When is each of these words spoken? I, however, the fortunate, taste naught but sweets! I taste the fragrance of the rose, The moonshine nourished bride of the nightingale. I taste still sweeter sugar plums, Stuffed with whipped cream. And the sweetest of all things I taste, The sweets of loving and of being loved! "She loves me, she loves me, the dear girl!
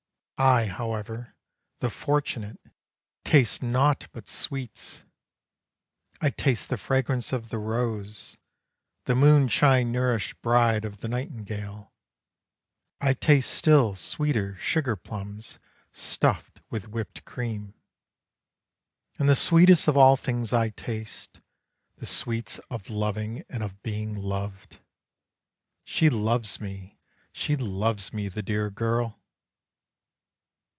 I, 0.43 0.65
however, 0.65 1.35
the 1.81 1.91
fortunate, 1.91 2.59
taste 3.23 3.61
naught 3.61 4.07
but 4.11 4.27
sweets! 4.27 5.03
I 6.19 6.31
taste 6.31 6.69
the 6.69 6.79
fragrance 6.79 7.31
of 7.31 7.49
the 7.49 7.59
rose, 7.59 8.39
The 9.05 9.13
moonshine 9.13 9.91
nourished 9.91 10.41
bride 10.41 10.83
of 10.83 10.97
the 11.01 11.07
nightingale. 11.07 11.93
I 12.99 13.13
taste 13.13 13.51
still 13.51 13.93
sweeter 13.93 14.55
sugar 14.55 14.95
plums, 14.95 15.59
Stuffed 15.91 16.59
with 16.71 16.87
whipped 16.89 17.23
cream. 17.23 17.75
And 19.19 19.29
the 19.29 19.35
sweetest 19.35 19.87
of 19.87 19.95
all 19.95 20.17
things 20.17 20.51
I 20.51 20.69
taste, 20.69 21.39
The 21.97 22.07
sweets 22.07 22.57
of 22.71 22.89
loving 22.89 23.43
and 23.47 23.61
of 23.61 23.83
being 23.83 24.15
loved! 24.17 24.79
"She 25.83 26.09
loves 26.09 26.59
me, 26.59 26.97
she 27.31 27.55
loves 27.55 28.11
me, 28.11 28.27
the 28.27 28.41
dear 28.41 28.71
girl! 28.71 29.19